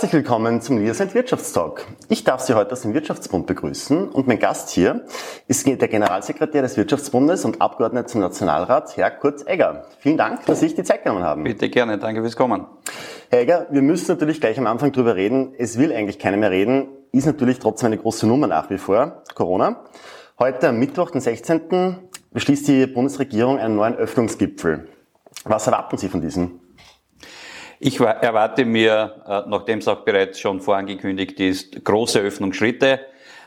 Herzlich 0.00 0.24
willkommen 0.24 0.62
zum 0.62 0.78
Niedersend 0.78 1.14
Wirtschaftstalk. 1.14 1.84
Ich 2.08 2.24
darf 2.24 2.40
Sie 2.40 2.54
heute 2.54 2.72
aus 2.72 2.80
dem 2.80 2.94
Wirtschaftsbund 2.94 3.46
begrüßen 3.46 4.08
und 4.08 4.26
mein 4.26 4.38
Gast 4.38 4.70
hier 4.70 5.04
ist 5.46 5.66
der 5.66 5.76
Generalsekretär 5.76 6.62
des 6.62 6.78
Wirtschaftsbundes 6.78 7.44
und 7.44 7.60
Abgeordneter 7.60 8.06
zum 8.06 8.22
Nationalrat, 8.22 8.96
Herr 8.96 9.10
Kurt 9.10 9.46
Egger. 9.46 9.84
Vielen 9.98 10.16
Dank, 10.16 10.46
dass 10.46 10.60
Sie 10.60 10.68
sich 10.68 10.74
die 10.74 10.84
Zeit 10.84 11.04
genommen 11.04 11.22
haben. 11.22 11.44
Bitte 11.44 11.68
gerne, 11.68 11.98
danke 11.98 12.22
fürs 12.22 12.34
Kommen. 12.34 12.64
Herr 13.28 13.40
Egger, 13.40 13.66
wir 13.68 13.82
müssen 13.82 14.10
natürlich 14.10 14.40
gleich 14.40 14.58
am 14.58 14.66
Anfang 14.66 14.90
drüber 14.90 15.16
reden. 15.16 15.52
Es 15.58 15.76
will 15.76 15.92
eigentlich 15.92 16.18
keiner 16.18 16.38
mehr 16.38 16.50
reden, 16.50 16.88
ist 17.12 17.26
natürlich 17.26 17.58
trotzdem 17.58 17.88
eine 17.88 17.98
große 17.98 18.26
Nummer 18.26 18.46
nach 18.46 18.70
wie 18.70 18.78
vor, 18.78 19.22
Corona. 19.34 19.84
Heute 20.38 20.70
am 20.70 20.78
Mittwoch, 20.78 21.10
den 21.10 21.20
16. 21.20 21.98
beschließt 22.32 22.66
die 22.68 22.86
Bundesregierung 22.86 23.58
einen 23.58 23.76
neuen 23.76 23.96
Öffnungsgipfel. 23.96 24.88
Was 25.44 25.66
erwarten 25.66 25.98
Sie 25.98 26.08
von 26.08 26.22
diesem? 26.22 26.59
Ich 27.82 27.98
erwarte 27.98 28.66
mir, 28.66 29.22
äh, 29.26 29.48
nachdem 29.48 29.78
es 29.78 29.88
auch 29.88 30.04
bereits 30.04 30.38
schon 30.38 30.60
vorangekündigt 30.60 31.40
ist, 31.40 31.82
große 31.82 32.20
Öffnungsschritte. 32.20 33.00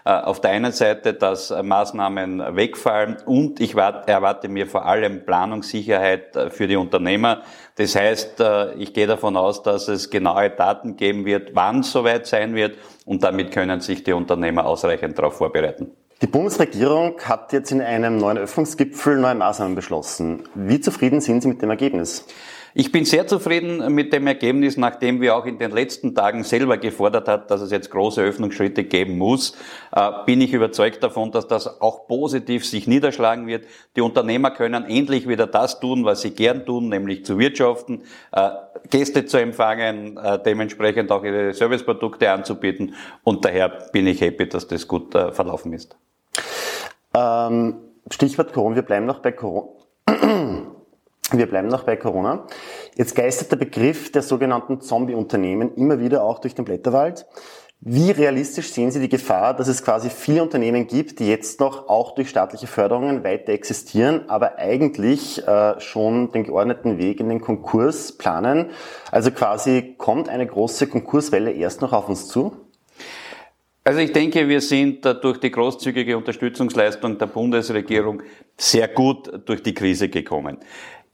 Äh, 0.06 0.10
auf 0.10 0.42
der 0.42 0.50
einen 0.50 0.72
Seite, 0.72 1.14
dass 1.14 1.52
äh, 1.52 1.62
Maßnahmen 1.62 2.56
wegfallen 2.56 3.18
und 3.28 3.60
ich 3.60 3.76
erwarte 3.76 4.50
mir 4.50 4.66
vor 4.66 4.88
allem 4.88 5.24
Planungssicherheit 5.24 6.36
für 6.50 6.68
die 6.68 6.76
Unternehmer. 6.76 7.44
Das 7.76 7.96
heißt, 7.96 8.44
ich 8.80 8.94
gehe 8.94 9.06
davon 9.06 9.38
aus, 9.38 9.62
dass 9.62 9.88
es 9.88 10.10
genaue 10.10 10.50
Daten 10.50 10.96
geben 10.96 11.26
wird, 11.26 11.52
wann 11.54 11.82
es 11.82 11.92
soweit 11.92 12.26
sein 12.26 12.56
wird 12.56 12.76
und 13.06 13.24
damit 13.24 13.52
können 13.52 13.82
sich 13.82 14.04
die 14.04 14.14
Unternehmer 14.14 14.66
ausreichend 14.66 15.18
darauf 15.18 15.38
vorbereiten. 15.38 15.92
Die 16.22 16.28
Bundesregierung 16.28 17.20
hat 17.22 17.54
jetzt 17.54 17.72
in 17.72 17.82
einem 17.82 18.18
neuen 18.18 18.38
Öffnungsgipfel 18.38 19.18
neue 19.18 19.36
Maßnahmen 19.36 19.76
beschlossen. 19.76 20.44
Wie 20.56 20.80
zufrieden 20.80 21.22
sind 21.22 21.42
Sie 21.42 21.48
mit 21.48 21.62
dem 21.62 21.70
Ergebnis? 21.70 22.26
Ich 22.76 22.92
bin 22.92 23.06
sehr 23.06 23.28
zufrieden 23.28 23.94
mit 23.94 24.12
dem 24.14 24.26
Ergebnis, 24.26 24.78
nachdem 24.78 25.22
wir 25.22 25.36
auch 25.36 25.46
in 25.46 25.60
den 25.60 25.72
letzten 25.72 26.16
Tagen 26.16 26.44
selber 26.44 26.78
gefordert 26.78 27.28
hat, 27.28 27.52
dass 27.52 27.62
es 27.62 27.70
jetzt 27.70 27.92
große 27.92 28.22
Öffnungsschritte 28.22 28.84
geben 28.84 29.20
muss, 29.20 29.56
äh, 29.96 30.10
bin 30.26 30.42
ich 30.42 30.54
überzeugt 30.54 31.04
davon, 31.04 31.32
dass 31.32 31.48
das 31.48 31.82
auch 31.82 32.08
positiv 32.08 32.66
sich 32.66 32.88
niederschlagen 32.88 33.46
wird. 33.46 33.66
Die 33.96 34.02
Unternehmer 34.02 34.50
können 34.50 34.86
endlich 34.86 35.28
wieder 35.28 35.46
das 35.46 35.80
tun, 35.80 36.04
was 36.04 36.22
sie 36.22 36.32
gern 36.32 36.66
tun, 36.66 36.90
nämlich 36.90 37.26
zu 37.26 37.38
wirtschaften, 37.38 38.02
äh, 38.32 38.50
Gäste 38.90 39.26
zu 39.26 39.38
empfangen, 39.38 40.18
äh, 40.18 40.40
dementsprechend 40.44 41.12
auch 41.12 41.24
ihre 41.24 41.54
Serviceprodukte 41.54 42.32
anzubieten. 42.32 42.96
Und 43.24 43.46
daher 43.46 43.70
bin 43.92 44.08
ich 44.08 44.20
happy, 44.20 44.50
dass 44.50 44.68
das 44.68 44.88
gut 44.88 45.14
verlaufen 45.14 45.74
ist. 45.74 45.96
Ähm, 47.16 47.76
Stichwort 48.10 48.52
Corona, 48.52 48.76
wir 48.78 48.82
bleiben 48.82 49.06
noch 49.06 49.20
bei 49.20 49.32
Corona. 49.32 49.70
Wir 51.32 51.48
bleiben 51.48 51.70
noch 51.70 51.84
bei 51.84 51.96
Corona. 51.96 52.46
Jetzt 52.96 53.16
geistert 53.16 53.52
der 53.52 53.58
Begriff 53.58 54.12
der 54.12 54.22
sogenannten 54.22 54.82
Zombie-Unternehmen 54.82 55.74
immer 55.76 56.00
wieder 56.00 56.24
auch 56.24 56.40
durch 56.40 56.54
den 56.54 56.66
Blätterwald. 56.66 57.26
Wie 57.86 58.12
realistisch 58.12 58.72
sehen 58.72 58.92
Sie 58.92 59.02
die 59.02 59.10
Gefahr, 59.10 59.54
dass 59.54 59.68
es 59.68 59.84
quasi 59.84 60.10
viele 60.10 60.42
Unternehmen 60.42 60.88
gibt, 60.88 61.20
die 61.20 61.28
jetzt 61.28 61.60
noch 61.60 61.90
auch 61.90 62.16
durch 62.16 62.30
staatliche 62.30 62.68
Förderungen 62.68 63.26
weiter 63.26 63.52
existieren, 63.52 64.30
aber 64.30 64.58
eigentlich 64.58 65.46
äh, 65.46 65.78
schon 65.82 66.32
den 66.32 66.46
geordneten 66.46 66.98
Weg 66.98 67.20
in 67.20 67.28
den 67.28 67.42
Konkurs 67.42 68.18
planen? 68.18 68.70
Also 69.12 69.32
quasi 69.32 69.96
kommt 69.98 70.30
eine 70.30 70.48
große 70.48 70.88
Konkurswelle 70.88 71.52
erst 71.52 71.82
noch 71.82 71.92
auf 71.92 72.08
uns 72.08 72.30
zu? 72.30 72.56
Also 73.84 74.00
ich 74.00 74.14
denke, 74.14 74.48
wir 74.48 74.62
sind 74.62 75.04
durch 75.04 75.42
die 75.42 75.52
großzügige 75.52 76.16
Unterstützungsleistung 76.16 77.18
der 77.18 77.26
Bundesregierung 77.26 78.22
sehr 78.56 78.88
gut 78.88 79.30
durch 79.46 79.62
die 79.62 79.74
Krise 79.74 80.08
gekommen. 80.08 80.60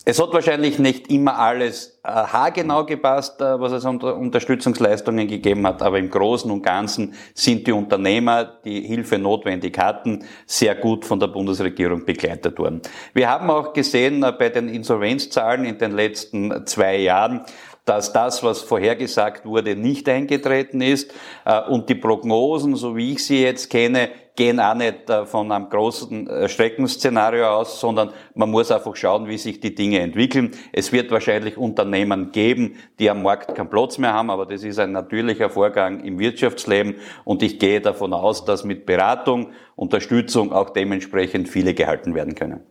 Es 0.05 0.19
hat 0.19 0.31
wahrscheinlich 0.31 0.79
nicht 0.79 1.11
immer 1.11 1.37
alles 1.37 1.99
äh, 2.03 2.09
haargenau 2.09 2.85
gepasst, 2.85 3.41
äh, 3.41 3.59
was 3.59 3.73
es 3.73 3.85
an 3.85 3.99
Unterstützungsleistungen 3.99 5.27
gegeben 5.27 5.67
hat, 5.67 5.81
aber 5.81 5.99
im 5.99 6.09
Großen 6.09 6.49
und 6.49 6.63
Ganzen 6.63 7.13
sind 7.33 7.67
die 7.67 7.73
Unternehmer, 7.73 8.45
die 8.63 8.81
Hilfe 8.81 9.19
notwendig 9.19 9.77
hatten, 9.77 10.23
sehr 10.45 10.75
gut 10.75 11.03
von 11.03 11.19
der 11.19 11.27
Bundesregierung 11.27 12.05
begleitet 12.05 12.57
worden. 12.57 12.81
Wir 13.13 13.29
haben 13.29 13.49
auch 13.49 13.73
gesehen 13.73 14.23
äh, 14.23 14.31
bei 14.31 14.47
den 14.47 14.69
Insolvenzzahlen 14.69 15.65
in 15.65 15.77
den 15.77 15.91
letzten 15.91 16.65
zwei 16.65 16.97
Jahren, 16.97 17.41
dass 17.89 18.13
das, 18.13 18.43
was 18.43 18.61
vorhergesagt 18.61 19.47
wurde, 19.47 19.75
nicht 19.75 20.07
eingetreten 20.07 20.79
ist 20.79 21.11
äh, 21.43 21.59
und 21.59 21.89
die 21.89 21.95
Prognosen, 21.95 22.75
so 22.75 22.95
wie 22.95 23.13
ich 23.13 23.25
sie 23.25 23.41
jetzt 23.41 23.71
kenne, 23.71 24.09
gehen 24.35 24.59
auch 24.59 24.75
nicht 24.75 25.09
äh, 25.09 25.25
von 25.25 25.51
einem 25.51 25.69
großen 25.69 26.29
äh, 26.29 26.47
Streckenszenario 26.47 27.47
aus, 27.47 27.79
sondern 27.79 28.11
man 28.35 28.51
muss 28.51 28.71
einfach 28.71 28.95
schauen, 28.95 29.27
wie 29.27 29.37
sich 29.37 29.59
die 29.59 29.73
Dinge 29.73 29.99
entwickeln. 29.99 30.51
Es 30.71 30.91
wird 30.93 31.09
wahrscheinlich 31.09 31.57
Unternehmen 31.57 32.31
geben, 32.31 32.75
die 32.99 33.09
am 33.09 33.23
Markt 33.23 33.55
keinen 33.55 33.69
Platz 33.69 33.97
mehr 33.97 34.13
haben, 34.13 34.29
aber 34.29 34.45
das 34.45 34.63
ist 34.63 34.79
ein 34.79 34.91
natürlicher 34.91 35.49
Vorgang 35.49 36.03
im 36.05 36.19
Wirtschaftsleben 36.19 36.95
und 37.25 37.41
ich 37.41 37.59
gehe 37.59 37.81
davon 37.81 38.13
aus, 38.13 38.45
dass 38.45 38.63
mit 38.63 38.85
Beratung, 38.85 39.47
Unterstützung 39.75 40.53
auch 40.53 40.69
dementsprechend 40.69 41.49
viele 41.49 41.73
gehalten 41.73 42.13
werden 42.13 42.35
können. 42.35 42.61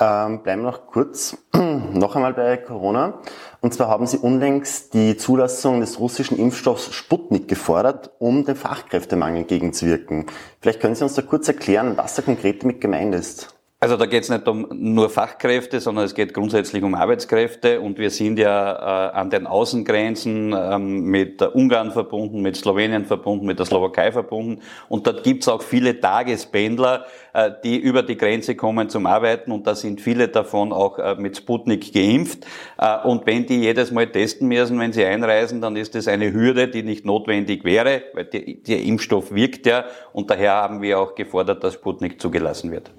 Ähm, 0.00 0.42
bleiben 0.42 0.62
wir 0.62 0.70
noch 0.70 0.86
kurz 0.86 1.36
noch 1.54 2.14
einmal 2.14 2.34
bei 2.34 2.56
Corona. 2.58 3.20
Und 3.68 3.74
zwar 3.74 3.88
haben 3.88 4.06
Sie 4.06 4.16
unlängst 4.16 4.94
die 4.94 5.18
Zulassung 5.18 5.80
des 5.80 6.00
russischen 6.00 6.38
Impfstoffs 6.38 6.94
Sputnik 6.94 7.48
gefordert, 7.48 8.12
um 8.18 8.46
dem 8.46 8.56
Fachkräftemangel 8.56 9.44
gegenzuwirken. 9.44 10.24
Vielleicht 10.58 10.80
können 10.80 10.94
Sie 10.94 11.04
uns 11.04 11.12
da 11.12 11.20
kurz 11.20 11.48
erklären, 11.48 11.98
was 11.98 12.14
da 12.14 12.22
konkret 12.22 12.62
damit 12.62 12.80
gemeint 12.80 13.14
ist. 13.14 13.57
Also 13.80 13.96
da 13.96 14.06
geht 14.06 14.24
es 14.24 14.28
nicht 14.28 14.48
um 14.48 14.66
nur 14.72 15.08
Fachkräfte, 15.08 15.78
sondern 15.78 16.04
es 16.04 16.16
geht 16.16 16.34
grundsätzlich 16.34 16.82
um 16.82 16.96
Arbeitskräfte. 16.96 17.80
Und 17.80 17.96
wir 18.00 18.10
sind 18.10 18.36
ja 18.36 18.72
äh, 18.72 19.12
an 19.12 19.30
den 19.30 19.46
Außengrenzen 19.46 20.52
ähm, 20.52 21.02
mit 21.02 21.40
Ungarn 21.42 21.92
verbunden, 21.92 22.42
mit 22.42 22.56
Slowenien 22.56 23.04
verbunden, 23.04 23.46
mit 23.46 23.60
der 23.60 23.66
Slowakei 23.66 24.10
verbunden. 24.10 24.62
Und 24.88 25.06
dort 25.06 25.22
gibt's 25.22 25.46
auch 25.46 25.62
viele 25.62 26.00
Tagespendler, 26.00 27.06
äh, 27.32 27.52
die 27.62 27.78
über 27.78 28.02
die 28.02 28.16
Grenze 28.16 28.56
kommen 28.56 28.88
zum 28.88 29.06
Arbeiten. 29.06 29.52
Und 29.52 29.68
da 29.68 29.76
sind 29.76 30.00
viele 30.00 30.26
davon 30.26 30.72
auch 30.72 30.98
äh, 30.98 31.14
mit 31.14 31.36
Sputnik 31.36 31.92
geimpft. 31.92 32.46
Äh, 32.78 33.06
und 33.06 33.26
wenn 33.26 33.46
die 33.46 33.60
jedes 33.60 33.92
Mal 33.92 34.08
testen 34.08 34.48
müssen, 34.48 34.80
wenn 34.80 34.92
sie 34.92 35.04
einreisen, 35.04 35.60
dann 35.60 35.76
ist 35.76 35.94
das 35.94 36.08
eine 36.08 36.32
Hürde, 36.32 36.66
die 36.66 36.82
nicht 36.82 37.06
notwendig 37.06 37.62
wäre, 37.62 38.02
weil 38.12 38.24
der 38.24 38.82
Impfstoff 38.82 39.32
wirkt 39.32 39.66
ja. 39.66 39.84
Und 40.12 40.30
daher 40.30 40.54
haben 40.54 40.82
wir 40.82 40.98
auch 40.98 41.14
gefordert, 41.14 41.62
dass 41.62 41.74
Sputnik 41.74 42.20
zugelassen 42.20 42.72
wird. 42.72 42.90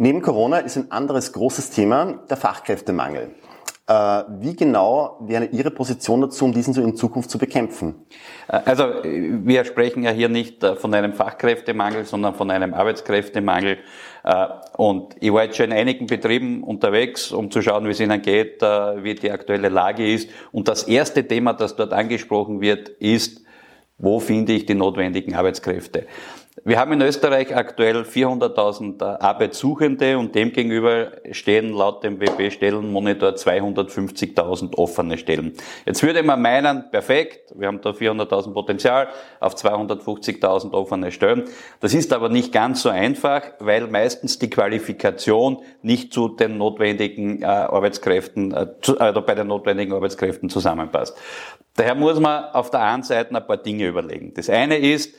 Neben 0.00 0.22
Corona 0.22 0.58
ist 0.58 0.76
ein 0.76 0.92
anderes 0.92 1.32
großes 1.32 1.70
Thema 1.70 2.20
der 2.30 2.36
Fachkräftemangel. 2.36 3.30
Äh, 3.88 4.22
wie 4.38 4.54
genau 4.54 5.18
wäre 5.22 5.46
Ihre 5.46 5.72
Position 5.72 6.20
dazu, 6.20 6.44
um 6.44 6.52
diesen 6.52 6.72
so 6.72 6.80
in 6.80 6.94
Zukunft 6.94 7.28
zu 7.28 7.36
bekämpfen? 7.36 8.06
Äh, 8.46 8.60
also 8.64 8.84
wir 9.02 9.64
sprechen 9.64 10.04
ja 10.04 10.12
hier 10.12 10.28
nicht 10.28 10.62
äh, 10.62 10.76
von 10.76 10.94
einem 10.94 11.14
Fachkräftemangel, 11.14 12.04
sondern 12.04 12.36
von 12.36 12.48
einem 12.52 12.74
Arbeitskräftemangel. 12.74 13.78
Und 14.76 15.16
ich 15.20 15.32
war 15.32 15.44
jetzt 15.44 15.56
schon 15.56 15.66
in 15.66 15.72
einigen 15.72 16.06
Betrieben 16.06 16.62
unterwegs, 16.62 17.32
um 17.32 17.50
zu 17.50 17.60
schauen, 17.62 17.86
wie 17.86 17.90
es 17.90 18.00
ihnen 18.00 18.20
geht, 18.20 18.60
wie 18.60 19.14
die 19.14 19.30
aktuelle 19.32 19.68
Lage 19.68 20.12
ist. 20.12 20.28
Und 20.52 20.68
das 20.68 20.82
erste 20.82 21.26
Thema, 21.26 21.54
das 21.54 21.76
dort 21.76 21.92
angesprochen 21.92 22.60
wird, 22.60 22.90
ist, 22.90 23.40
wo 23.96 24.20
finde 24.20 24.52
ich 24.52 24.66
die 24.66 24.74
notwendigen 24.74 25.34
Arbeitskräfte? 25.34 26.06
Wir 26.68 26.78
haben 26.78 26.92
in 26.92 27.00
Österreich 27.00 27.56
aktuell 27.56 28.02
400.000 28.02 29.00
äh, 29.00 29.24
Arbeitssuchende 29.24 30.18
und 30.18 30.34
demgegenüber 30.34 31.12
stehen 31.30 31.72
laut 31.72 32.04
dem 32.04 32.20
WP-Stellenmonitor 32.20 33.30
250.000 33.30 34.74
offene 34.74 35.16
Stellen. 35.16 35.54
Jetzt 35.86 36.02
würde 36.02 36.22
man 36.22 36.42
meinen, 36.42 36.90
perfekt, 36.90 37.54
wir 37.56 37.68
haben 37.68 37.80
da 37.80 37.88
400.000 37.88 38.52
Potenzial 38.52 39.08
auf 39.40 39.54
250.000 39.54 40.74
offene 40.74 41.10
Stellen. 41.10 41.44
Das 41.80 41.94
ist 41.94 42.12
aber 42.12 42.28
nicht 42.28 42.52
ganz 42.52 42.82
so 42.82 42.90
einfach, 42.90 43.44
weil 43.60 43.86
meistens 43.86 44.38
die 44.38 44.50
Qualifikation 44.50 45.62
nicht 45.80 46.12
zu 46.12 46.28
den 46.28 46.58
notwendigen 46.58 47.40
äh, 47.40 47.46
Arbeitskräften, 47.46 48.52
also 48.52 49.22
bei 49.22 49.34
den 49.34 49.46
notwendigen 49.46 49.94
Arbeitskräften 49.94 50.50
zusammenpasst. 50.50 51.16
Daher 51.76 51.94
muss 51.94 52.20
man 52.20 52.44
auf 52.52 52.70
der 52.70 52.82
einen 52.82 53.04
Seite 53.04 53.34
ein 53.34 53.46
paar 53.46 53.56
Dinge 53.56 53.86
überlegen. 53.86 54.34
Das 54.34 54.50
eine 54.50 54.76
ist, 54.76 55.14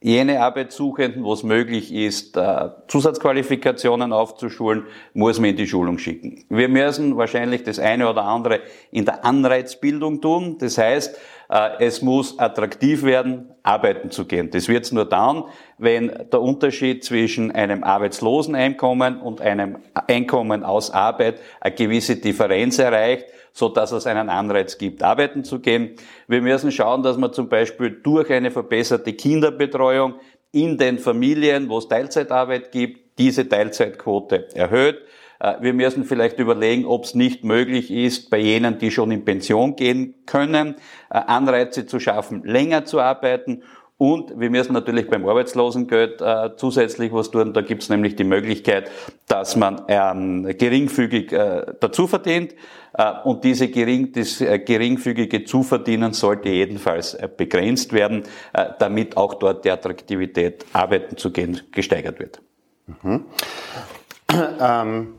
jene 0.00 0.40
Arbeitssuchenden, 0.40 1.24
wo 1.24 1.32
es 1.32 1.42
möglich 1.42 1.92
ist, 1.92 2.36
äh, 2.36 2.70
Zusatzqualifikationen 2.86 4.12
aufzuschulen, 4.12 4.84
muss 5.12 5.40
man 5.40 5.50
in 5.50 5.56
die 5.56 5.66
Schulung 5.66 5.98
schicken. 5.98 6.44
Wir 6.48 6.68
müssen 6.68 7.16
wahrscheinlich 7.16 7.64
das 7.64 7.78
eine 7.78 8.08
oder 8.08 8.24
andere 8.24 8.60
in 8.92 9.04
der 9.04 9.24
Anreizbildung 9.24 10.20
tun. 10.20 10.56
Das 10.58 10.78
heißt, 10.78 11.18
es 11.78 12.02
muss 12.02 12.38
attraktiv 12.38 13.02
werden, 13.04 13.50
arbeiten 13.62 14.10
zu 14.10 14.26
gehen. 14.26 14.50
Das 14.50 14.68
wird 14.68 14.84
es 14.84 14.92
nur 14.92 15.06
dann, 15.06 15.44
wenn 15.78 16.12
der 16.30 16.42
Unterschied 16.42 17.04
zwischen 17.04 17.50
einem 17.52 17.84
Arbeitsloseneinkommen 17.84 19.20
und 19.20 19.40
einem 19.40 19.78
Einkommen 19.94 20.62
aus 20.62 20.90
Arbeit 20.90 21.40
eine 21.60 21.74
gewisse 21.74 22.16
Differenz 22.16 22.78
erreicht 22.78 23.26
so 23.58 23.68
dass 23.68 23.90
es 23.90 24.06
einen 24.06 24.28
Anreiz 24.28 24.78
gibt, 24.78 25.02
arbeiten 25.02 25.42
zu 25.42 25.58
gehen. 25.58 25.96
Wir 26.28 26.40
müssen 26.40 26.70
schauen, 26.70 27.02
dass 27.02 27.16
man 27.16 27.32
zum 27.32 27.48
Beispiel 27.48 27.90
durch 27.90 28.30
eine 28.30 28.52
verbesserte 28.52 29.12
Kinderbetreuung 29.14 30.14
in 30.52 30.78
den 30.78 30.98
Familien, 30.98 31.68
wo 31.68 31.78
es 31.78 31.88
Teilzeitarbeit 31.88 32.70
gibt, 32.70 33.18
diese 33.18 33.48
Teilzeitquote 33.48 34.48
erhöht. 34.54 35.02
Äh, 35.40 35.54
wir 35.60 35.72
müssen 35.72 36.04
vielleicht 36.04 36.38
überlegen, 36.38 36.84
ob 36.84 37.04
es 37.04 37.14
nicht 37.14 37.44
möglich 37.44 37.90
ist, 37.90 38.30
bei 38.30 38.38
jenen, 38.38 38.78
die 38.78 38.90
schon 38.90 39.10
in 39.10 39.24
Pension 39.24 39.76
gehen 39.76 40.14
können, 40.26 40.76
äh, 41.10 41.18
Anreize 41.18 41.86
zu 41.86 42.00
schaffen, 42.00 42.42
länger 42.44 42.84
zu 42.84 43.00
arbeiten 43.00 43.62
und 43.98 44.38
wir 44.38 44.48
müssen 44.48 44.74
natürlich 44.74 45.10
beim 45.10 45.28
Arbeitslosengeld 45.28 46.20
äh, 46.20 46.50
zusätzlich 46.56 47.12
was 47.12 47.32
tun. 47.32 47.52
Da 47.52 47.62
gibt 47.62 47.82
es 47.82 47.88
nämlich 47.88 48.14
die 48.14 48.22
Möglichkeit, 48.22 48.88
dass 49.26 49.56
man 49.56 49.82
ähm, 49.88 50.44
geringfügig 50.56 51.32
äh, 51.32 51.66
dazu 51.80 52.06
verdient. 52.06 52.54
Äh, 52.92 53.12
und 53.24 53.42
diese 53.42 53.66
gering, 53.66 54.12
das 54.12 54.40
äh, 54.40 54.60
geringfügige 54.60 55.44
Zuverdienen 55.44 56.12
sollte 56.12 56.48
jedenfalls 56.48 57.14
äh, 57.14 57.28
begrenzt 57.36 57.92
werden, 57.92 58.22
äh, 58.52 58.66
damit 58.78 59.16
auch 59.16 59.34
dort 59.34 59.64
die 59.64 59.70
Attraktivität, 59.72 60.64
arbeiten 60.72 61.16
zu 61.16 61.32
gehen, 61.32 61.60
gesteigert 61.72 62.20
wird. 62.20 62.40
Mhm. 63.02 63.24
Ähm, 64.60 65.14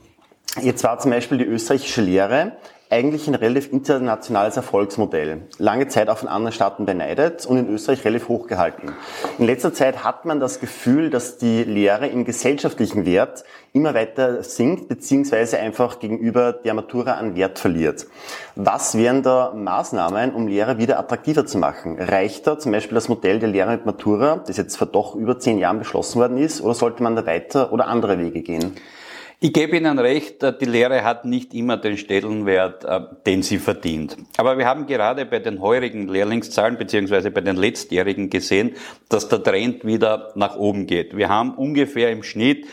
jetzt 0.61 0.83
war 0.83 0.99
zum 0.99 1.11
Beispiel 1.11 1.37
die 1.37 1.45
österreichische 1.45 2.01
Lehre 2.01 2.53
eigentlich 2.91 3.27
ein 3.27 3.35
relativ 3.35 3.71
internationales 3.71 4.57
Erfolgsmodell. 4.57 5.43
Lange 5.59 5.87
Zeit 5.89 6.09
auch 6.09 6.17
von 6.17 6.27
anderen 6.27 6.51
Staaten 6.51 6.87
beneidet 6.87 7.45
und 7.45 7.57
in 7.57 7.69
Österreich 7.69 8.03
relativ 8.03 8.29
hochgehalten. 8.29 8.93
In 9.37 9.45
letzter 9.45 9.71
Zeit 9.75 10.03
hat 10.03 10.25
man 10.25 10.39
das 10.39 10.59
Gefühl, 10.59 11.11
dass 11.11 11.37
die 11.37 11.63
Lehre 11.63 12.07
im 12.07 12.25
gesellschaftlichen 12.25 13.05
Wert 13.05 13.43
immer 13.73 13.93
weiter 13.93 14.41
sinkt, 14.41 14.87
beziehungsweise 14.87 15.59
einfach 15.59 15.99
gegenüber 15.99 16.51
der 16.51 16.73
Matura 16.73 17.13
an 17.13 17.35
Wert 17.35 17.59
verliert. 17.59 18.07
Was 18.55 18.97
wären 18.97 19.21
da 19.21 19.53
Maßnahmen, 19.55 20.33
um 20.33 20.47
Lehre 20.47 20.79
wieder 20.79 20.97
attraktiver 20.97 21.45
zu 21.45 21.59
machen? 21.59 21.99
Reicht 21.99 22.47
da 22.47 22.57
zum 22.57 22.71
Beispiel 22.71 22.95
das 22.95 23.07
Modell 23.07 23.37
der 23.37 23.49
Lehre 23.49 23.69
mit 23.69 23.85
Matura, 23.85 24.43
das 24.47 24.57
jetzt 24.57 24.77
vor 24.77 24.87
doch 24.87 25.13
über 25.13 25.37
zehn 25.37 25.59
Jahren 25.59 25.77
beschlossen 25.77 26.19
worden 26.19 26.39
ist, 26.39 26.61
oder 26.61 26.73
sollte 26.73 27.03
man 27.03 27.15
da 27.15 27.27
weiter 27.27 27.71
oder 27.71 27.85
andere 27.85 28.17
Wege 28.17 28.41
gehen? 28.41 28.75
Ich 29.41 29.53
gebe 29.53 29.77
Ihnen 29.77 29.99
recht, 29.99 30.43
äh, 30.43 30.51
die 30.57 30.65
Lehre 30.65 31.05
hat 31.05 31.23
nicht 31.23 31.53
immer 31.53 31.77
den 31.77 31.97
Stellenwert, 31.97 32.83
äh, 32.83 32.99
den 33.25 33.41
sie 33.41 33.57
verdient. 33.57 34.17
Aber 34.35 34.57
wir 34.57 34.65
haben 34.65 34.85
gerade 34.85 35.25
bei 35.25 35.39
den 35.39 35.61
heurigen 35.61 36.09
Lehrlingszahlen 36.09 36.77
beziehungsweise 36.77 37.31
bei 37.31 37.39
den 37.39 37.55
letztjährigen 37.55 38.29
gesehen, 38.29 38.75
dass 39.07 39.29
der 39.29 39.41
Trend 39.41 39.85
wieder 39.85 40.33
nach 40.35 40.57
oben 40.57 40.87
geht. 40.87 41.15
Wir 41.15 41.29
haben 41.29 41.53
ungefähr 41.53 42.11
im 42.11 42.21
Schnitt 42.21 42.67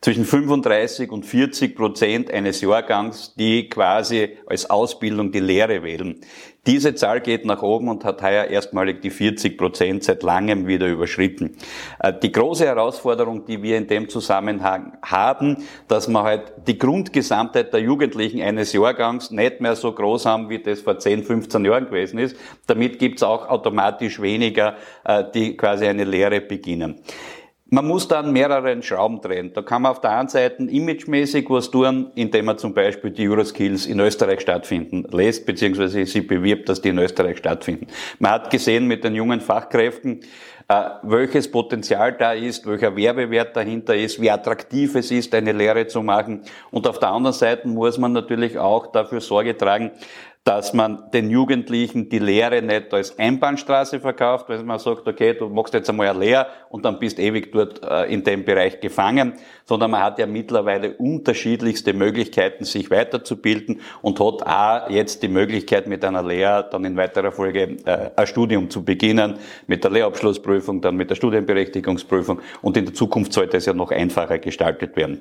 zwischen 0.00 0.26
35 0.26 1.10
und 1.10 1.24
40 1.24 1.74
Prozent 1.74 2.30
eines 2.30 2.60
Jahrgangs, 2.60 3.34
die 3.36 3.70
quasi 3.70 4.36
als 4.46 4.68
Ausbildung 4.68 5.32
die 5.32 5.40
Lehre 5.40 5.82
wählen. 5.82 6.20
Diese 6.66 6.94
Zahl 6.94 7.20
geht 7.20 7.44
nach 7.44 7.62
oben 7.62 7.88
und 7.88 8.04
hat 8.04 8.22
heuer 8.22 8.44
erstmalig 8.44 9.02
die 9.02 9.10
40 9.10 9.58
Prozent 9.58 10.04
seit 10.04 10.22
langem 10.22 10.66
wieder 10.66 10.88
überschritten. 10.88 11.56
Äh, 11.98 12.12
die 12.22 12.32
große 12.32 12.64
Herausforderung, 12.64 13.44
die 13.44 13.62
wir 13.62 13.76
in 13.76 13.86
dem 13.86 14.08
Zusammenhang 14.08 14.96
haben, 15.02 15.64
dass 15.88 16.08
wir 16.08 16.22
halt 16.22 16.52
die 16.66 16.78
Grundgesamtheit 16.78 17.72
der 17.72 17.80
Jugendlichen 17.80 18.40
eines 18.40 18.72
Jahrgangs 18.72 19.30
nicht 19.30 19.60
mehr 19.60 19.76
so 19.76 19.92
groß 19.92 20.24
haben, 20.26 20.48
wie 20.48 20.58
das 20.58 20.80
vor 20.80 20.98
10, 20.98 21.24
15 21.24 21.64
Jahren 21.64 21.86
gewesen 21.86 22.18
ist. 22.18 22.36
Damit 22.66 22.98
gibt 22.98 23.18
es 23.18 23.22
auch 23.22 23.48
automatisch 23.48 24.20
weniger, 24.20 24.76
äh, 25.04 25.24
die 25.34 25.56
quasi 25.56 25.86
eine 25.86 26.04
Lehre 26.04 26.40
beginnen. 26.40 27.00
Man 27.74 27.88
muss 27.88 28.06
dann 28.06 28.32
mehreren 28.32 28.84
Schrauben 28.84 29.20
drehen. 29.20 29.52
Da 29.52 29.60
kann 29.60 29.82
man 29.82 29.90
auf 29.90 30.00
der 30.00 30.16
einen 30.16 30.28
Seite 30.28 30.62
imagemäßig 30.62 31.50
was 31.50 31.72
tun, 31.72 32.12
indem 32.14 32.44
man 32.44 32.56
zum 32.56 32.72
Beispiel 32.72 33.10
die 33.10 33.28
Euroskills 33.28 33.86
in 33.86 33.98
Österreich 33.98 34.42
stattfinden 34.42 35.04
lässt, 35.10 35.44
beziehungsweise 35.44 36.06
sie 36.06 36.20
bewirbt, 36.20 36.68
dass 36.68 36.80
die 36.80 36.90
in 36.90 36.98
Österreich 36.98 37.38
stattfinden. 37.38 37.88
Man 38.20 38.30
hat 38.30 38.48
gesehen 38.48 38.86
mit 38.86 39.02
den 39.02 39.16
jungen 39.16 39.40
Fachkräften, 39.40 40.20
äh, 40.68 40.84
welches 41.02 41.50
Potenzial 41.50 42.12
da 42.12 42.32
ist, 42.32 42.64
welcher 42.64 42.96
Werbewert 42.96 43.56
dahinter 43.56 43.96
ist, 43.96 44.20
wie 44.20 44.30
attraktiv 44.30 44.94
es 44.94 45.10
ist, 45.10 45.34
eine 45.34 45.50
Lehre 45.50 45.88
zu 45.88 46.00
machen. 46.00 46.42
Und 46.70 46.86
auf 46.86 47.00
der 47.00 47.08
anderen 47.08 47.34
Seite 47.34 47.66
muss 47.66 47.98
man 47.98 48.12
natürlich 48.12 48.56
auch 48.56 48.86
dafür 48.92 49.20
Sorge 49.20 49.56
tragen, 49.56 49.90
dass 50.44 50.74
man 50.74 51.10
den 51.10 51.30
Jugendlichen 51.30 52.10
die 52.10 52.18
Lehre 52.18 52.60
nicht 52.60 52.92
als 52.92 53.18
Einbahnstraße 53.18 53.98
verkauft, 53.98 54.50
weil 54.50 54.62
man 54.62 54.78
sagt, 54.78 55.08
okay, 55.08 55.32
du 55.32 55.48
machst 55.48 55.72
jetzt 55.72 55.88
einmal 55.88 56.08
eine 56.08 56.18
Lehre 56.18 56.46
und 56.68 56.84
dann 56.84 56.98
bist 56.98 57.18
ewig 57.18 57.50
dort 57.50 57.82
äh, 57.82 58.12
in 58.12 58.22
dem 58.24 58.44
Bereich 58.44 58.78
gefangen, 58.78 59.32
sondern 59.64 59.90
man 59.92 60.02
hat 60.02 60.18
ja 60.18 60.26
mittlerweile 60.26 60.92
unterschiedlichste 60.98 61.94
Möglichkeiten, 61.94 62.66
sich 62.66 62.90
weiterzubilden 62.90 63.80
und 64.02 64.20
hat 64.20 64.42
auch 64.42 64.90
jetzt 64.90 65.22
die 65.22 65.28
Möglichkeit, 65.28 65.86
mit 65.86 66.04
einer 66.04 66.22
Lehre 66.22 66.68
dann 66.70 66.84
in 66.84 66.98
weiterer 66.98 67.32
Folge 67.32 67.78
äh, 67.86 68.10
ein 68.14 68.26
Studium 68.26 68.68
zu 68.68 68.84
beginnen, 68.84 69.38
mit 69.66 69.82
der 69.82 69.92
Lehrabschlussprüfung, 69.92 70.82
dann 70.82 70.96
mit 70.96 71.08
der 71.08 71.14
Studienberechtigungsprüfung 71.14 72.40
und 72.60 72.76
in 72.76 72.84
der 72.84 72.92
Zukunft 72.92 73.32
sollte 73.32 73.56
es 73.56 73.64
ja 73.64 73.72
noch 73.72 73.90
einfacher 73.90 74.38
gestaltet 74.38 74.94
werden. 74.94 75.20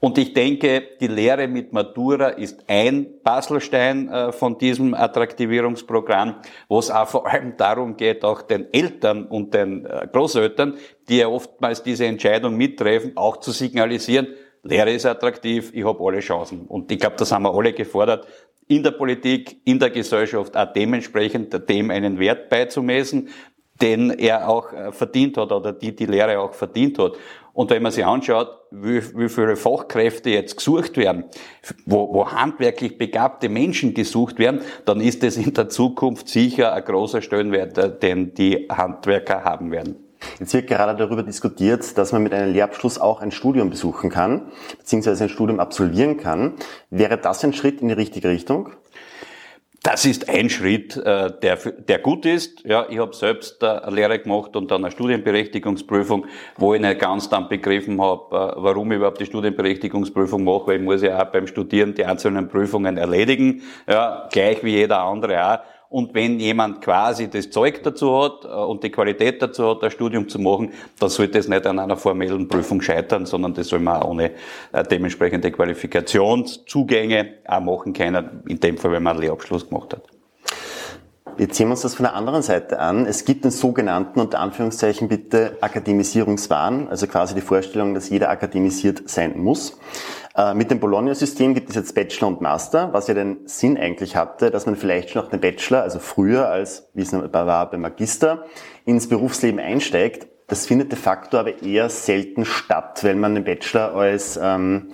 Und 0.00 0.16
ich 0.16 0.32
denke, 0.32 0.82
die 1.00 1.08
Lehre 1.08 1.48
mit 1.48 1.72
Matura 1.72 2.28
ist 2.28 2.62
ein 2.68 3.20
Puzzlestein 3.24 4.08
äh, 4.08 4.32
von 4.32 4.56
diesem 4.56 4.94
Attraktivierungsprogramm, 4.94 6.36
wo 6.68 6.78
es 6.78 6.90
auch 6.90 7.08
vor 7.08 7.26
allem 7.26 7.56
darum 7.56 7.96
geht, 7.96 8.24
auch 8.24 8.42
den 8.42 8.72
Eltern 8.72 9.24
und 9.24 9.54
den 9.54 9.86
äh, 9.86 10.06
Großeltern, 10.12 10.76
die 11.08 11.18
ja 11.18 11.28
oftmals 11.28 11.82
diese 11.82 12.06
Entscheidung 12.06 12.56
mittreffen, 12.56 13.16
auch 13.16 13.38
zu 13.38 13.50
signalisieren, 13.50 14.28
Lehre 14.62 14.92
ist 14.92 15.06
attraktiv, 15.06 15.70
ich 15.72 15.84
habe 15.84 16.04
alle 16.04 16.20
Chancen. 16.20 16.66
Und 16.66 16.90
ich 16.92 16.98
glaube, 16.98 17.16
das 17.16 17.32
haben 17.32 17.44
wir 17.44 17.54
alle 17.54 17.72
gefordert, 17.72 18.26
in 18.66 18.82
der 18.82 18.90
Politik, 18.90 19.60
in 19.64 19.78
der 19.78 19.90
Gesellschaft 19.90 20.56
auch 20.56 20.72
dementsprechend 20.72 21.68
dem 21.68 21.90
einen 21.90 22.18
Wert 22.18 22.50
beizumessen, 22.50 23.30
den 23.80 24.10
er 24.10 24.48
auch 24.48 24.72
äh, 24.72 24.92
verdient 24.92 25.36
hat 25.36 25.52
oder 25.52 25.72
die 25.72 25.94
die 25.94 26.06
Lehre 26.06 26.38
auch 26.38 26.52
verdient 26.52 26.98
hat. 26.98 27.12
Und 27.58 27.70
wenn 27.70 27.82
man 27.82 27.90
sich 27.90 28.06
anschaut, 28.06 28.56
wie, 28.70 29.02
wie 29.16 29.28
viele 29.28 29.56
Fachkräfte 29.56 30.30
jetzt 30.30 30.58
gesucht 30.58 30.96
werden, 30.96 31.24
wo, 31.86 32.14
wo 32.14 32.30
handwerklich 32.30 32.98
begabte 32.98 33.48
Menschen 33.48 33.94
gesucht 33.94 34.38
werden, 34.38 34.60
dann 34.84 35.00
ist 35.00 35.24
es 35.24 35.36
in 35.36 35.54
der 35.54 35.68
Zukunft 35.68 36.28
sicher 36.28 36.72
ein 36.72 36.84
großer 36.84 37.20
Stellenwert, 37.20 37.76
äh, 37.76 37.98
den 37.98 38.32
die 38.32 38.68
Handwerker 38.70 39.42
haben 39.42 39.72
werden. 39.72 39.96
Jetzt 40.38 40.54
wird 40.54 40.68
gerade 40.68 40.96
darüber 40.96 41.24
diskutiert, 41.24 41.98
dass 41.98 42.12
man 42.12 42.22
mit 42.22 42.32
einem 42.32 42.52
Lehrabschluss 42.52 43.00
auch 43.00 43.20
ein 43.20 43.32
Studium 43.32 43.70
besuchen 43.70 44.08
kann, 44.08 44.52
beziehungsweise 44.78 45.24
ein 45.24 45.28
Studium 45.28 45.58
absolvieren 45.58 46.16
kann. 46.16 46.52
Wäre 46.90 47.18
das 47.18 47.42
ein 47.42 47.52
Schritt 47.52 47.80
in 47.80 47.88
die 47.88 47.94
richtige 47.94 48.28
Richtung? 48.28 48.70
Das 49.90 50.04
ist 50.04 50.28
ein 50.28 50.50
Schritt, 50.50 50.98
äh, 50.98 51.32
der, 51.40 51.56
der 51.56 51.98
gut 52.00 52.26
ist. 52.26 52.62
Ja, 52.66 52.84
ich 52.90 52.98
habe 52.98 53.16
selbst 53.16 53.62
äh, 53.62 53.68
eine 53.68 53.96
Lehre 53.96 54.18
gemacht 54.18 54.54
und 54.54 54.70
dann 54.70 54.84
eine 54.84 54.92
Studienberechtigungsprüfung, 54.92 56.26
wo 56.58 56.74
ich 56.74 56.80
nicht 56.82 57.00
ganz 57.00 57.30
dann 57.30 57.48
begriffen 57.48 57.98
habe, 57.98 58.36
äh, 58.36 58.62
warum 58.62 58.92
ich 58.92 58.98
überhaupt 58.98 59.18
die 59.18 59.24
Studienberechtigungsprüfung 59.24 60.44
mache, 60.44 60.66
weil 60.66 60.76
ich 60.76 60.82
muss 60.82 61.00
ja 61.00 61.22
auch 61.22 61.32
beim 61.32 61.46
Studieren 61.46 61.94
die 61.94 62.04
einzelnen 62.04 62.48
Prüfungen 62.48 62.98
erledigen, 62.98 63.62
ja, 63.88 64.28
gleich 64.30 64.62
wie 64.62 64.72
jeder 64.72 65.00
andere 65.00 65.54
auch. 65.54 65.58
Und 65.90 66.14
wenn 66.14 66.38
jemand 66.38 66.82
quasi 66.82 67.30
das 67.30 67.50
Zeug 67.50 67.82
dazu 67.82 68.22
hat 68.22 68.44
äh, 68.44 68.48
und 68.48 68.82
die 68.84 68.90
Qualität 68.90 69.40
dazu 69.40 69.70
hat, 69.70 69.82
ein 69.82 69.90
Studium 69.90 70.28
zu 70.28 70.38
machen, 70.38 70.72
dann 70.98 71.08
sollte 71.08 71.38
es 71.38 71.48
nicht 71.48 71.66
an 71.66 71.78
einer 71.78 71.96
formellen 71.96 72.46
Prüfung 72.46 72.82
scheitern, 72.82 73.24
sondern 73.24 73.54
das 73.54 73.68
soll 73.68 73.78
man 73.78 74.02
auch 74.02 74.10
ohne 74.10 74.32
äh, 74.72 74.84
dementsprechende 74.84 75.50
Qualifikationszugänge 75.50 77.36
auch 77.46 77.60
machen 77.60 77.94
können, 77.94 78.42
in 78.48 78.60
dem 78.60 78.76
Fall, 78.76 78.92
wenn 78.92 79.02
man 79.02 79.12
einen 79.12 79.22
Lehrabschluss 79.22 79.66
gemacht 79.66 79.94
hat. 79.94 80.02
Jetzt 81.38 81.56
sehen 81.56 81.68
wir 81.68 81.72
uns 81.72 81.82
das 81.82 81.94
von 81.94 82.02
der 82.02 82.14
anderen 82.14 82.42
Seite 82.42 82.80
an. 82.80 83.06
Es 83.06 83.24
gibt 83.24 83.44
den 83.44 83.52
sogenannten, 83.52 84.18
unter 84.18 84.40
Anführungszeichen 84.40 85.06
bitte, 85.06 85.56
Akademisierungswahn, 85.60 86.88
also 86.88 87.06
quasi 87.06 87.36
die 87.36 87.40
Vorstellung, 87.40 87.94
dass 87.94 88.10
jeder 88.10 88.28
akademisiert 88.28 89.08
sein 89.08 89.38
muss. 89.38 89.78
Äh, 90.38 90.54
mit 90.54 90.70
dem 90.70 90.78
Bologna-System 90.78 91.52
gibt 91.52 91.70
es 91.70 91.74
jetzt 91.74 91.96
Bachelor 91.96 92.28
und 92.28 92.40
Master, 92.40 92.92
was 92.92 93.08
ja 93.08 93.14
den 93.14 93.48
Sinn 93.48 93.76
eigentlich 93.76 94.14
hatte, 94.14 94.52
dass 94.52 94.66
man 94.66 94.76
vielleicht 94.76 95.10
schon 95.10 95.22
nach 95.22 95.30
dem 95.30 95.40
Bachelor, 95.40 95.82
also 95.82 95.98
früher 95.98 96.48
als, 96.48 96.88
wie 96.94 97.02
es 97.02 97.12
war 97.12 97.70
beim 97.70 97.80
Magister, 97.80 98.44
ins 98.84 99.08
Berufsleben 99.08 99.58
einsteigt. 99.58 100.28
Das 100.46 100.66
findet 100.66 100.92
de 100.92 100.98
facto 100.98 101.38
aber 101.38 101.62
eher 101.62 101.90
selten 101.90 102.44
statt, 102.44 103.02
wenn 103.02 103.18
man 103.18 103.34
den 103.34 103.44
Bachelor 103.44 103.94
als 103.96 104.38
ähm, 104.40 104.90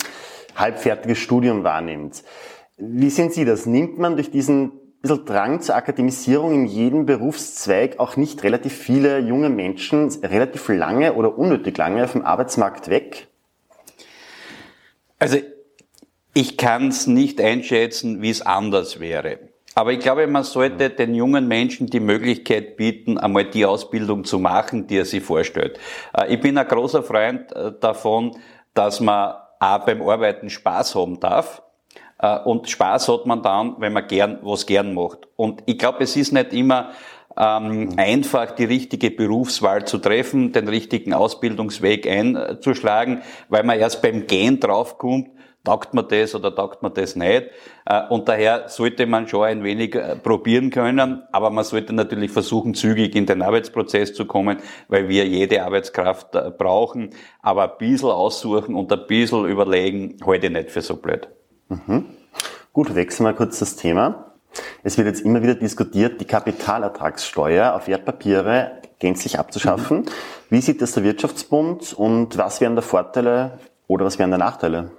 halbfertiges 0.56 1.18
Studium 1.18 1.62
wahrnimmt. 1.62 2.24
Wie 2.78 3.10
sehen 3.10 3.30
Sie 3.30 3.44
das? 3.44 3.66
Nimmt 3.66 3.98
man 3.98 4.16
durch 4.16 4.30
diesen 4.30 4.72
bisschen 5.02 5.26
Drang 5.26 5.60
zur 5.60 5.76
Akademisierung 5.76 6.54
in 6.54 6.64
jedem 6.64 7.04
Berufszweig 7.04 8.00
auch 8.00 8.16
nicht 8.16 8.42
relativ 8.42 8.72
viele 8.72 9.18
junge 9.18 9.50
Menschen 9.50 10.08
relativ 10.22 10.66
lange 10.68 11.12
oder 11.12 11.36
unnötig 11.36 11.76
lange 11.76 12.08
vom 12.08 12.22
Arbeitsmarkt 12.22 12.88
weg? 12.88 13.28
Also 15.24 15.38
ich 16.34 16.58
kann 16.58 16.88
es 16.88 17.06
nicht 17.06 17.40
einschätzen, 17.40 18.20
wie 18.20 18.28
es 18.28 18.42
anders 18.42 19.00
wäre. 19.00 19.38
Aber 19.74 19.90
ich 19.90 20.00
glaube, 20.00 20.26
man 20.26 20.44
sollte 20.44 20.90
den 20.90 21.14
jungen 21.14 21.48
Menschen 21.48 21.86
die 21.86 21.98
Möglichkeit 21.98 22.76
bieten, 22.76 23.16
einmal 23.16 23.46
die 23.46 23.64
Ausbildung 23.64 24.24
zu 24.24 24.38
machen, 24.38 24.86
die 24.86 24.98
er 24.98 25.06
sich 25.06 25.22
vorstellt. 25.22 25.78
Äh, 26.12 26.34
ich 26.34 26.40
bin 26.40 26.58
ein 26.58 26.68
großer 26.68 27.02
Freund 27.02 27.50
äh, 27.52 27.72
davon, 27.80 28.36
dass 28.74 29.00
man 29.00 29.36
auch 29.60 29.86
beim 29.86 30.02
Arbeiten 30.02 30.50
Spaß 30.50 30.94
haben 30.94 31.18
darf. 31.20 31.62
Äh, 32.18 32.40
und 32.40 32.68
Spaß 32.68 33.08
hat 33.08 33.24
man 33.24 33.42
dann, 33.42 33.76
wenn 33.78 33.94
man 33.94 34.06
gern 34.06 34.40
was 34.42 34.66
gern 34.66 34.92
macht. 34.92 35.20
Und 35.36 35.62
ich 35.64 35.78
glaube, 35.78 36.04
es 36.04 36.16
ist 36.16 36.34
nicht 36.34 36.52
immer 36.52 36.90
ähm, 37.36 37.94
einfach 37.96 38.52
die 38.52 38.64
richtige 38.64 39.10
Berufswahl 39.10 39.84
zu 39.84 39.98
treffen, 39.98 40.52
den 40.52 40.68
richtigen 40.68 41.12
Ausbildungsweg 41.12 42.06
einzuschlagen, 42.06 43.22
weil 43.48 43.64
man 43.64 43.78
erst 43.78 44.02
beim 44.02 44.26
Gehen 44.26 44.60
draufkommt, 44.60 45.28
taugt 45.64 45.94
man 45.94 46.06
das 46.08 46.34
oder 46.34 46.54
taugt 46.54 46.82
man 46.82 46.92
das 46.92 47.16
nicht. 47.16 47.46
Äh, 47.86 48.02
und 48.08 48.28
daher 48.28 48.68
sollte 48.68 49.06
man 49.06 49.26
schon 49.26 49.44
ein 49.44 49.64
wenig 49.64 49.94
äh, 49.94 50.14
probieren 50.16 50.70
können, 50.70 51.22
aber 51.32 51.50
man 51.50 51.64
sollte 51.64 51.92
natürlich 51.92 52.30
versuchen, 52.30 52.74
zügig 52.74 53.16
in 53.16 53.26
den 53.26 53.42
Arbeitsprozess 53.42 54.14
zu 54.14 54.26
kommen, 54.26 54.58
weil 54.88 55.08
wir 55.08 55.26
jede 55.26 55.64
Arbeitskraft 55.64 56.34
äh, 56.34 56.50
brauchen. 56.50 57.10
Aber 57.40 57.72
ein 57.72 57.78
bisschen 57.78 58.10
aussuchen 58.10 58.74
und 58.74 58.92
ein 58.92 59.06
bisschen 59.06 59.46
überlegen, 59.46 60.18
halte 60.24 60.46
ich 60.46 60.52
nicht 60.52 60.70
für 60.70 60.82
so 60.82 60.96
blöd. 60.96 61.28
Mhm. 61.68 62.06
Gut, 62.72 62.94
wechseln 62.94 63.26
wir 63.26 63.32
kurz 63.32 63.58
das 63.58 63.76
Thema. 63.76 64.33
Es 64.82 64.98
wird 64.98 65.06
jetzt 65.08 65.20
immer 65.20 65.42
wieder 65.42 65.54
diskutiert, 65.54 66.20
die 66.20 66.24
Kapitalertragssteuer 66.24 67.74
auf 67.74 67.88
Wertpapiere 67.88 68.82
gänzlich 68.98 69.38
abzuschaffen. 69.38 69.98
Mhm. 69.98 70.06
Wie 70.50 70.60
sieht 70.60 70.80
das 70.80 70.92
der 70.92 71.04
Wirtschaftsbund 71.04 71.92
und 71.92 72.38
was 72.38 72.60
wären 72.60 72.76
da 72.76 72.82
Vorteile 72.82 73.58
oder 73.86 74.04
was 74.04 74.18
wären 74.18 74.30
da 74.30 74.38
Nachteile? 74.38 74.90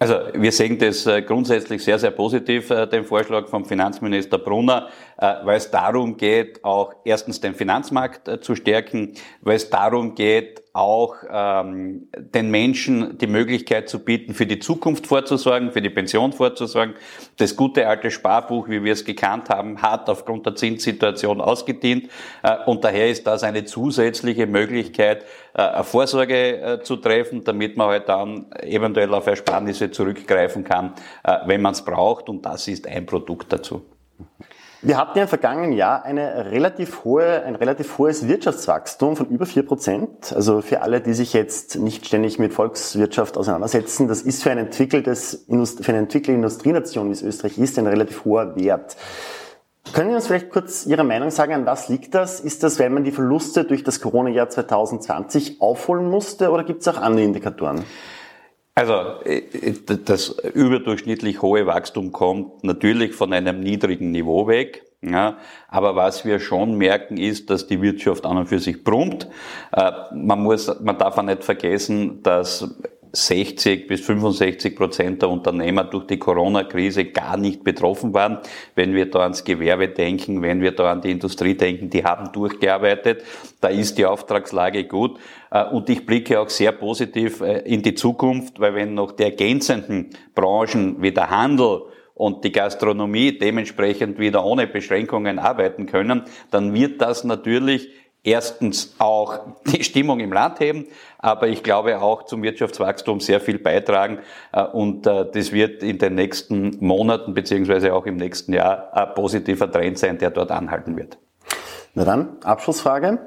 Also 0.00 0.14
wir 0.32 0.52
sehen 0.52 0.78
das 0.78 1.06
äh, 1.06 1.22
grundsätzlich 1.22 1.82
sehr, 1.82 1.98
sehr 1.98 2.12
positiv, 2.12 2.70
äh, 2.70 2.86
den 2.86 3.04
Vorschlag 3.04 3.48
vom 3.48 3.64
Finanzminister 3.64 4.38
Brunner, 4.38 4.88
äh, 5.16 5.34
weil 5.42 5.56
es 5.56 5.72
darum 5.72 6.16
geht, 6.16 6.64
auch 6.64 6.94
erstens 7.04 7.40
den 7.40 7.56
Finanzmarkt 7.56 8.44
zu 8.44 8.54
stärken, 8.54 9.14
weil 9.40 9.56
es 9.56 9.70
darum 9.70 10.14
geht, 10.14 10.62
auch 10.78 11.16
ähm, 11.28 12.08
den 12.14 12.50
Menschen 12.50 13.18
die 13.18 13.26
Möglichkeit 13.26 13.88
zu 13.88 13.98
bieten, 13.98 14.32
für 14.32 14.46
die 14.46 14.60
Zukunft 14.60 15.08
vorzusorgen, 15.08 15.72
für 15.72 15.82
die 15.82 15.90
Pension 15.90 16.32
vorzusorgen. 16.32 16.94
Das 17.36 17.56
gute 17.56 17.88
alte 17.88 18.12
Sparbuch, 18.12 18.68
wie 18.68 18.84
wir 18.84 18.92
es 18.92 19.04
gekannt 19.04 19.50
haben, 19.50 19.82
hat 19.82 20.08
aufgrund 20.08 20.46
der 20.46 20.54
Zinssituation 20.54 21.40
ausgedient 21.40 22.08
äh, 22.44 22.56
und 22.66 22.84
daher 22.84 23.10
ist 23.10 23.26
das 23.26 23.42
eine 23.42 23.64
zusätzliche 23.64 24.46
Möglichkeit, 24.46 25.24
äh, 25.54 25.62
eine 25.62 25.84
Vorsorge 25.84 26.60
äh, 26.60 26.82
zu 26.82 26.96
treffen, 26.96 27.42
damit 27.42 27.76
man 27.76 27.88
halt 27.88 28.08
dann 28.08 28.46
eventuell 28.62 29.12
auf 29.14 29.26
Ersparnisse 29.26 29.90
zurückgreifen 29.90 30.62
kann, 30.62 30.94
äh, 31.24 31.38
wenn 31.46 31.60
man 31.60 31.72
es 31.72 31.84
braucht 31.84 32.28
und 32.28 32.46
das 32.46 32.68
ist 32.68 32.86
ein 32.86 33.04
Produkt 33.04 33.52
dazu. 33.52 33.82
Wir 34.80 34.96
hatten 34.96 35.18
ja 35.18 35.24
im 35.24 35.28
vergangenen 35.28 35.72
Jahr 35.72 36.04
eine 36.04 36.52
relativ 36.52 37.02
hohe, 37.02 37.42
ein 37.42 37.56
relativ 37.56 37.98
hohes 37.98 38.28
Wirtschaftswachstum 38.28 39.16
von 39.16 39.26
über 39.26 39.44
vier 39.44 39.64
Prozent. 39.64 40.32
Also 40.32 40.60
für 40.60 40.82
alle, 40.82 41.00
die 41.00 41.14
sich 41.14 41.32
jetzt 41.32 41.76
nicht 41.76 42.06
ständig 42.06 42.38
mit 42.38 42.54
Volkswirtschaft 42.54 43.36
auseinandersetzen, 43.36 44.06
das 44.06 44.22
ist 44.22 44.44
für, 44.44 44.52
ein 44.52 44.58
entwickeltes, 44.58 45.46
für 45.48 45.88
eine 45.88 45.98
entwickelte 45.98 46.32
Industrienation, 46.32 47.08
wie 47.08 47.12
es 47.12 47.22
Österreich 47.22 47.58
ist, 47.58 47.76
ein 47.76 47.88
relativ 47.88 48.24
hoher 48.24 48.54
Wert. 48.54 48.96
Können 49.94 50.10
Sie 50.10 50.14
uns 50.14 50.28
vielleicht 50.28 50.50
kurz 50.50 50.86
Ihre 50.86 51.02
Meinung 51.02 51.30
sagen, 51.30 51.54
an 51.54 51.66
was 51.66 51.88
liegt 51.88 52.14
das? 52.14 52.38
Ist 52.38 52.62
das, 52.62 52.78
weil 52.78 52.90
man 52.90 53.02
die 53.02 53.10
Verluste 53.10 53.64
durch 53.64 53.82
das 53.82 54.00
Corona-Jahr 54.00 54.48
2020 54.48 55.60
aufholen 55.60 56.08
musste 56.08 56.52
oder 56.52 56.62
gibt 56.62 56.82
es 56.82 56.88
auch 56.88 56.98
andere 56.98 57.24
Indikatoren? 57.24 57.84
Also 58.78 59.20
äh, 59.24 59.42
das 60.04 60.28
überdurchschnittlich 60.54 61.42
hohe 61.42 61.66
Wachstum 61.66 62.12
kommt 62.12 62.62
natürlich 62.62 63.12
von 63.12 63.32
einem 63.32 63.58
niedrigen 63.58 64.12
Niveau 64.12 64.46
weg. 64.46 64.84
Ja, 65.00 65.38
aber 65.68 65.96
was 65.96 66.24
wir 66.24 66.38
schon 66.38 66.76
merken, 66.76 67.16
ist, 67.16 67.50
dass 67.50 67.66
die 67.66 67.82
Wirtschaft 67.82 68.24
an 68.24 68.36
und 68.36 68.46
für 68.46 68.60
sich 68.60 68.84
brummt. 68.84 69.28
Äh, 69.72 69.90
man 70.14 70.42
muss, 70.42 70.72
man 70.80 70.96
darf 70.96 71.18
auch 71.18 71.22
nicht 71.22 71.42
vergessen, 71.42 72.22
dass 72.22 72.78
60 73.12 73.86
bis 73.86 74.00
65 74.02 74.76
Prozent 74.76 75.22
der 75.22 75.28
Unternehmer 75.28 75.84
durch 75.84 76.06
die 76.06 76.18
Corona-Krise 76.18 77.06
gar 77.06 77.36
nicht 77.36 77.64
betroffen 77.64 78.14
waren. 78.14 78.38
Wenn 78.74 78.94
wir 78.94 79.10
da 79.10 79.20
ans 79.20 79.44
Gewerbe 79.44 79.88
denken, 79.88 80.42
wenn 80.42 80.60
wir 80.60 80.72
da 80.72 80.92
an 80.92 81.00
die 81.00 81.10
Industrie 81.10 81.54
denken, 81.54 81.90
die 81.90 82.04
haben 82.04 82.32
durchgearbeitet. 82.32 83.24
Da 83.60 83.68
ist 83.68 83.98
die 83.98 84.06
Auftragslage 84.06 84.84
gut. 84.84 85.18
Äh, 85.50 85.64
und 85.64 85.88
ich 85.90 86.06
blicke 86.06 86.40
auch 86.40 86.50
sehr 86.50 86.72
positiv 86.72 87.40
äh, 87.40 87.60
in 87.60 87.82
die 87.82 87.94
Zukunft, 87.94 88.60
weil 88.60 88.74
wenn 88.74 88.94
noch 88.94 89.12
die 89.12 89.24
ergänzenden 89.24 90.10
Branchen 90.34 91.00
wie 91.02 91.12
der 91.12 91.30
Handel 91.30 91.82
und 92.14 92.44
die 92.44 92.52
Gastronomie 92.52 93.38
dementsprechend 93.38 94.18
wieder 94.18 94.44
ohne 94.44 94.66
Beschränkungen 94.66 95.38
arbeiten 95.38 95.86
können, 95.86 96.24
dann 96.50 96.74
wird 96.74 97.00
das 97.00 97.24
natürlich 97.24 97.88
erstens 98.28 98.94
auch 98.98 99.40
die 99.66 99.82
Stimmung 99.82 100.20
im 100.20 100.32
Land 100.32 100.60
heben, 100.60 100.86
aber 101.18 101.48
ich 101.48 101.62
glaube 101.62 102.00
auch 102.00 102.24
zum 102.24 102.42
Wirtschaftswachstum 102.42 103.20
sehr 103.20 103.40
viel 103.40 103.58
beitragen 103.58 104.18
äh, 104.52 104.62
und 104.62 105.06
äh, 105.06 105.26
das 105.32 105.52
wird 105.52 105.82
in 105.82 105.98
den 105.98 106.14
nächsten 106.14 106.76
Monaten 106.84 107.34
beziehungsweise 107.34 107.94
auch 107.94 108.06
im 108.06 108.16
nächsten 108.16 108.52
Jahr 108.52 108.90
ein 108.92 109.14
positiver 109.14 109.70
Trend 109.70 109.98
sein, 109.98 110.18
der 110.18 110.30
dort 110.30 110.50
anhalten 110.50 110.96
wird. 110.96 111.18
Na 111.94 112.04
dann, 112.04 112.36
Abschlussfrage. 112.44 113.18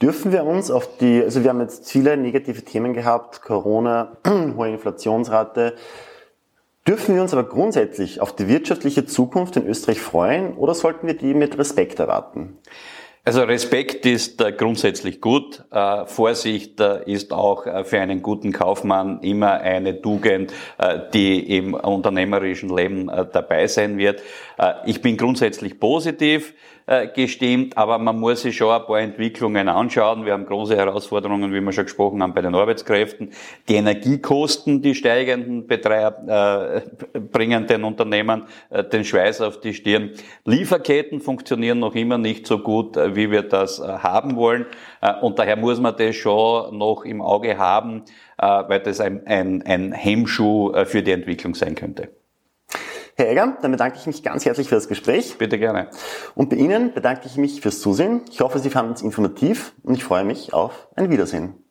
Dürfen 0.00 0.32
wir 0.32 0.44
uns 0.44 0.70
auf 0.70 0.96
die, 0.98 1.22
also 1.22 1.44
wir 1.44 1.50
haben 1.50 1.60
jetzt 1.60 1.88
viele 1.88 2.16
negative 2.16 2.62
Themen 2.62 2.92
gehabt, 2.92 3.42
Corona, 3.42 4.16
hohe 4.56 4.68
Inflationsrate, 4.68 5.76
Dürfen 6.86 7.14
wir 7.14 7.22
uns 7.22 7.32
aber 7.32 7.44
grundsätzlich 7.44 8.20
auf 8.20 8.34
die 8.34 8.48
wirtschaftliche 8.48 9.06
Zukunft 9.06 9.56
in 9.56 9.68
Österreich 9.68 10.00
freuen 10.00 10.54
oder 10.54 10.74
sollten 10.74 11.06
wir 11.06 11.14
die 11.14 11.32
mit 11.32 11.56
Respekt 11.56 12.00
erwarten? 12.00 12.58
Also 13.24 13.44
Respekt 13.44 14.04
ist 14.04 14.40
äh, 14.40 14.50
grundsätzlich 14.50 15.20
gut. 15.20 15.62
Äh, 15.70 16.06
Vorsicht 16.06 16.80
äh, 16.80 17.04
ist 17.08 17.32
auch 17.32 17.62
für 17.84 18.00
einen 18.00 18.20
guten 18.20 18.50
Kaufmann 18.50 19.20
immer 19.20 19.52
eine 19.52 20.02
Tugend, 20.02 20.52
die 21.14 21.56
im 21.56 21.74
unternehmerischen 21.74 22.74
Leben 22.74 23.06
dabei 23.06 23.66
sein 23.68 23.96
wird. 23.96 24.22
ich 24.86 25.00
bin 25.00 25.16
grundsätzlich 25.16 25.78
positiv. 25.78 26.54
Äh, 26.92 27.08
gestimmt, 27.08 27.78
aber 27.78 27.96
man 27.96 28.20
muss 28.20 28.42
sich 28.42 28.54
schon 28.54 28.70
ein 28.70 28.84
paar 28.84 29.00
Entwicklungen 29.00 29.66
anschauen. 29.66 30.26
Wir 30.26 30.34
haben 30.34 30.44
große 30.44 30.76
Herausforderungen, 30.76 31.50
wie 31.50 31.60
wir 31.62 31.72
schon 31.72 31.84
gesprochen 31.84 32.22
haben, 32.22 32.34
bei 32.34 32.42
den 32.42 32.54
Arbeitskräften. 32.54 33.30
Die 33.66 33.76
Energiekosten, 33.76 34.82
die 34.82 34.94
steigenden 34.94 35.66
Betreib, 35.66 36.28
äh, 36.28 36.82
bringen 37.18 37.66
den 37.66 37.84
Unternehmen 37.84 38.42
äh, 38.68 38.84
den 38.84 39.06
Schweiß 39.06 39.40
auf 39.40 39.60
die 39.60 39.72
Stirn. 39.72 40.10
Lieferketten 40.44 41.22
funktionieren 41.22 41.78
noch 41.78 41.94
immer 41.94 42.18
nicht 42.18 42.46
so 42.46 42.58
gut, 42.58 42.98
äh, 42.98 43.16
wie 43.16 43.30
wir 43.30 43.42
das 43.42 43.78
äh, 43.78 43.84
haben 43.84 44.36
wollen. 44.36 44.66
Äh, 45.00 45.14
und 45.22 45.38
daher 45.38 45.56
muss 45.56 45.80
man 45.80 45.96
das 45.96 46.14
schon 46.14 46.76
noch 46.76 47.06
im 47.06 47.22
Auge 47.22 47.56
haben, 47.56 48.02
weil 48.36 48.80
das 48.80 49.00
ein, 49.00 49.26
ein, 49.26 49.62
ein 49.62 49.92
Hemmschuh 49.92 50.74
für 50.84 51.02
die 51.02 51.12
Entwicklung 51.12 51.54
sein 51.54 51.74
könnte. 51.74 52.10
Herr 53.22 53.30
Egger, 53.30 53.56
dann 53.62 53.70
bedanke 53.70 53.98
ich 53.98 54.06
mich 54.06 54.24
ganz 54.24 54.44
herzlich 54.44 54.68
für 54.68 54.74
das 54.74 54.88
Gespräch. 54.88 55.38
Bitte 55.38 55.56
gerne. 55.56 55.90
Und 56.34 56.50
bei 56.50 56.56
Ihnen 56.56 56.92
bedanke 56.92 57.26
ich 57.26 57.36
mich 57.36 57.60
fürs 57.60 57.78
Zusehen. 57.78 58.22
Ich 58.32 58.40
hoffe, 58.40 58.58
Sie 58.58 58.68
fanden 58.68 58.94
es 58.94 59.02
informativ 59.02 59.74
und 59.84 59.94
ich 59.94 60.02
freue 60.02 60.24
mich 60.24 60.52
auf 60.52 60.88
ein 60.96 61.08
Wiedersehen. 61.08 61.61